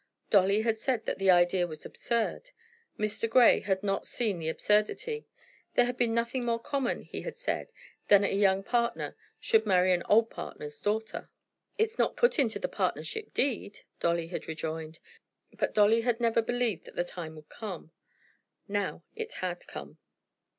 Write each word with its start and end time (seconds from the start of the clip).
Dolly 0.31 0.63
had 0.63 0.79
said 0.79 1.05
that 1.05 1.19
the 1.19 1.29
idea 1.29 1.67
was 1.67 1.85
absurd. 1.85 2.49
Mr. 2.97 3.29
Grey 3.29 3.59
had 3.59 3.83
not 3.83 4.07
seen 4.07 4.39
the 4.39 4.49
absurdity. 4.49 5.27
There 5.75 5.85
had 5.85 5.95
been 5.95 6.11
nothing 6.15 6.43
more 6.43 6.57
common, 6.57 7.03
he 7.03 7.21
had 7.21 7.37
said, 7.37 7.71
than 8.07 8.23
that 8.23 8.31
a 8.31 8.35
young 8.35 8.63
partner 8.63 9.15
should 9.39 9.63
marry 9.67 9.93
an 9.93 10.01
old 10.09 10.31
partner's 10.31 10.81
daughter. 10.81 11.29
"It's 11.77 11.99
not 11.99 12.17
put 12.17 12.39
into 12.39 12.57
the 12.57 12.67
partnership 12.67 13.31
deed?" 13.35 13.81
Dolly 13.99 14.25
had 14.29 14.47
rejoined. 14.47 14.97
But 15.53 15.75
Dolly 15.75 16.01
had 16.01 16.19
never 16.19 16.41
believed 16.41 16.85
that 16.85 16.95
the 16.95 17.03
time 17.03 17.35
would 17.35 17.49
come. 17.49 17.91
Now 18.67 19.03
it 19.15 19.33
had 19.33 19.67
come. 19.67 19.99